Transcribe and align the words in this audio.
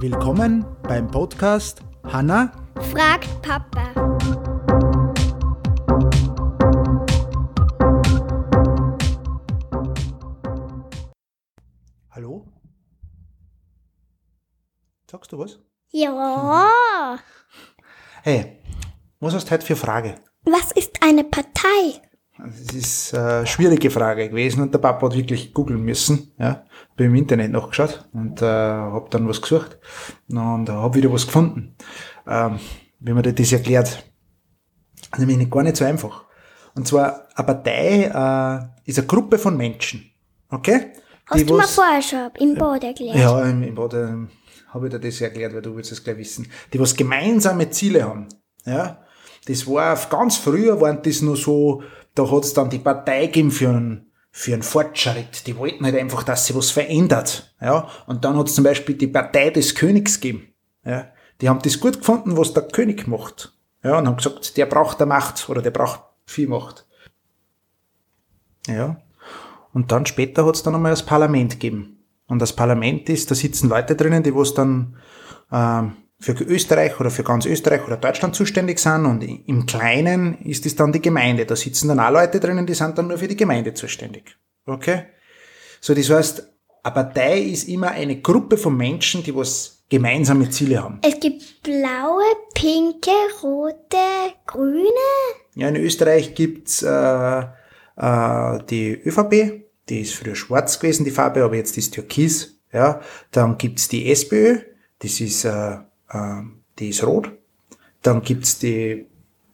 Willkommen 0.00 0.66
beim 0.82 1.10
Podcast 1.10 1.80
Hanna 2.04 2.52
fragt 2.90 3.28
Papa. 3.40 3.92
Hallo? 12.10 12.46
Sagst 15.10 15.32
du 15.32 15.38
was? 15.38 15.58
Ja. 15.90 17.18
Hey, 18.22 18.62
was 19.20 19.34
hast 19.34 19.46
du 19.46 19.52
heute 19.52 19.66
für 19.66 19.76
Frage? 19.76 20.16
Was 20.44 20.72
ist 20.72 21.02
eine 21.02 21.24
Partei? 21.24 22.02
Das 22.44 22.74
ist 22.74 23.14
eine 23.14 23.46
schwierige 23.46 23.90
Frage 23.90 24.28
gewesen 24.28 24.62
und 24.62 24.74
der 24.74 24.78
Papa 24.80 25.06
hat 25.06 25.14
wirklich 25.16 25.52
googeln 25.54 25.82
müssen. 25.82 26.32
Ja, 26.38 26.64
bin 26.96 27.06
im 27.06 27.14
Internet 27.14 27.52
nachgeschaut 27.52 28.08
und 28.12 28.42
äh, 28.42 28.46
habe 28.46 29.08
dann 29.10 29.28
was 29.28 29.40
gesucht 29.40 29.78
und 30.28 30.68
äh, 30.68 30.72
habe 30.72 30.94
wieder 30.96 31.12
was 31.12 31.26
gefunden. 31.26 31.76
Ähm, 32.26 32.58
wie 33.00 33.12
man 33.12 33.22
das 33.22 33.52
erklärt, 33.52 34.04
ist 35.12 35.18
nämlich 35.18 35.50
gar 35.50 35.62
nicht 35.62 35.76
so 35.76 35.84
einfach. 35.84 36.24
Und 36.74 36.88
zwar 36.88 37.28
eine 37.34 37.46
Partei 37.46 38.04
äh, 38.04 38.88
ist 38.88 38.98
eine 38.98 39.06
Gruppe 39.06 39.38
von 39.38 39.56
Menschen, 39.56 40.10
okay? 40.50 40.92
Hast 41.26 41.48
du 41.48 41.54
mir 41.54 41.60
was- 41.62 41.74
vorher 41.74 42.02
schon 42.02 42.30
im 42.40 42.54
Boot 42.56 42.82
erklärt? 42.82 43.16
Ja, 43.16 43.42
im, 43.44 43.62
im 43.62 43.74
Bad 43.74 43.94
ähm, 43.94 44.30
habe 44.70 44.86
ich 44.88 44.92
dir 44.92 44.98
das 45.00 45.20
erklärt, 45.20 45.54
weil 45.54 45.62
du 45.62 45.76
willst 45.76 45.92
es 45.92 46.02
gleich 46.02 46.16
wissen. 46.16 46.46
Die 46.72 46.80
was 46.80 46.96
gemeinsame 46.96 47.70
Ziele 47.70 48.02
haben. 48.04 48.26
Ja, 48.64 49.04
das 49.46 49.66
war 49.66 49.96
ganz 50.10 50.36
früher 50.36 50.80
waren 50.80 51.00
das 51.02 51.20
nur 51.22 51.36
so, 51.36 51.82
da 52.14 52.30
hat 52.30 52.44
es 52.44 52.54
dann 52.54 52.70
die 52.70 52.78
Partei 52.78 53.26
gegeben 53.26 53.50
für 53.50 53.68
einen, 53.68 54.12
für 54.30 54.52
einen 54.52 54.62
Fortschritt. 54.62 55.46
Die 55.46 55.56
wollten 55.56 55.84
halt 55.84 55.96
einfach, 55.96 56.22
dass 56.22 56.46
sie 56.46 56.54
was 56.54 56.70
verändert. 56.70 57.54
Ja, 57.60 57.88
und 58.06 58.24
dann 58.24 58.36
hat 58.36 58.48
es 58.48 58.54
zum 58.54 58.64
Beispiel 58.64 58.96
die 58.96 59.06
Partei 59.06 59.50
des 59.50 59.74
Königs 59.74 60.20
gegeben. 60.20 60.54
Ja, 60.84 61.06
die 61.40 61.48
haben 61.48 61.60
das 61.62 61.80
gut 61.80 61.98
gefunden, 61.98 62.36
was 62.36 62.54
der 62.54 62.64
König 62.64 63.06
macht. 63.06 63.52
Ja, 63.82 63.98
und 63.98 64.06
haben 64.06 64.16
gesagt, 64.16 64.56
der 64.56 64.66
braucht 64.66 65.00
der 65.00 65.06
Macht 65.06 65.48
oder 65.48 65.62
der 65.62 65.70
braucht 65.70 66.00
viel 66.24 66.48
Macht. 66.48 66.86
Ja. 68.66 69.00
Und 69.72 69.90
dann 69.90 70.06
später 70.06 70.46
hat 70.46 70.54
es 70.54 70.62
dann 70.62 70.74
einmal 70.74 70.92
das 70.92 71.04
Parlament 71.04 71.52
gegeben. 71.52 72.04
Und 72.28 72.38
das 72.38 72.54
Parlament 72.54 73.08
ist, 73.08 73.30
da 73.30 73.34
sitzen 73.34 73.68
Leute 73.68 73.96
drinnen, 73.96 74.22
die 74.22 74.34
was 74.34 74.54
dann 74.54 74.96
ähm, 75.50 75.96
für 76.22 76.32
Österreich 76.44 76.98
oder 77.00 77.10
für 77.10 77.24
ganz 77.24 77.46
Österreich 77.46 77.84
oder 77.84 77.96
Deutschland 77.96 78.36
zuständig 78.36 78.78
sind. 78.78 79.04
Und 79.06 79.22
im 79.22 79.66
Kleinen 79.66 80.38
ist 80.42 80.64
es 80.64 80.76
dann 80.76 80.92
die 80.92 81.02
Gemeinde. 81.02 81.44
Da 81.44 81.56
sitzen 81.56 81.88
dann 81.88 82.00
auch 82.00 82.10
Leute 82.10 82.38
drinnen, 82.38 82.64
die 82.64 82.74
sind 82.74 82.96
dann 82.96 83.08
nur 83.08 83.18
für 83.18 83.28
die 83.28 83.36
Gemeinde 83.36 83.74
zuständig. 83.74 84.36
Okay? 84.64 85.06
So, 85.80 85.94
das 85.94 86.08
heißt, 86.08 86.48
eine 86.84 86.94
Partei 86.94 87.40
ist 87.40 87.68
immer 87.68 87.90
eine 87.90 88.20
Gruppe 88.20 88.56
von 88.56 88.76
Menschen, 88.76 89.24
die 89.24 89.34
was 89.34 89.84
gemeinsame 89.88 90.48
Ziele 90.48 90.82
haben. 90.82 91.00
Es 91.02 91.18
gibt 91.18 91.62
blaue, 91.62 92.24
pinke, 92.54 93.10
rote, 93.42 93.96
grüne. 94.46 94.88
Ja, 95.54 95.68
in 95.68 95.76
Österreich 95.76 96.34
gibt's 96.34 96.82
äh, 96.82 97.40
äh, 97.96 98.58
die 98.70 98.92
ÖVP, 99.04 99.64
die 99.88 100.00
ist 100.00 100.14
früher 100.14 100.36
schwarz 100.36 100.78
gewesen, 100.78 101.04
die 101.04 101.10
Farbe, 101.10 101.42
aber 101.42 101.56
jetzt 101.56 101.76
ist 101.76 101.94
türkis. 101.94 102.60
Ja, 102.72 103.00
dann 103.32 103.58
gibt's 103.58 103.88
die 103.88 104.10
SPÖ, 104.10 104.60
das 105.00 105.20
ist, 105.20 105.44
äh, 105.44 105.78
die 106.78 106.88
ist 106.88 107.04
rot. 107.04 107.30
Dann 108.02 108.22
gibt's 108.22 108.58
die, 108.58 109.06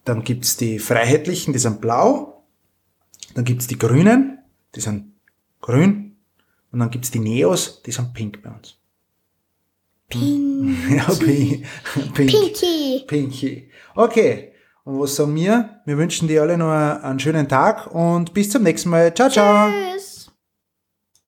dann 0.05 0.25
gibt's 0.25 0.57
die 0.57 0.79
Freiheitlichen, 0.79 1.53
die 1.53 1.59
sind 1.59 1.81
blau. 1.81 2.45
Dann 3.35 3.45
gibt's 3.45 3.67
die 3.67 3.79
Grünen, 3.79 4.39
die 4.75 4.81
sind 4.81 5.13
grün. 5.61 6.17
Und 6.73 6.81
dann 6.81 6.91
gibt's 6.91 7.11
die 7.11 7.21
Neos, 7.21 7.83
die 7.83 7.93
sind 7.93 8.13
pink 8.13 8.43
bei 8.43 8.51
uns. 8.51 8.77
Pink. 10.09 10.77
Ja, 10.91 11.05
pink. 11.15 11.67
pink. 12.15 12.31
Pinky. 12.31 13.05
Pinky. 13.07 13.71
Okay. 13.95 14.53
Und 14.85 15.01
was 15.01 15.17
sagen 15.17 15.35
wir? 15.35 15.81
Wir 15.85 15.99
wünschen 15.99 16.29
dir 16.29 16.41
alle 16.41 16.57
noch 16.57 16.71
einen 16.71 17.21
schönen 17.21 17.47
Tag 17.47 17.95
und 17.95 18.33
bis 18.33 18.51
zum 18.51 18.63
nächsten 18.63 18.89
Mal. 18.89 19.13
Ciao, 19.13 19.29
ciao. 19.29 19.69
Tschüss. 19.69 20.18